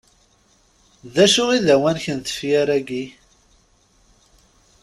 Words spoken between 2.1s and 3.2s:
n tefyir-agi?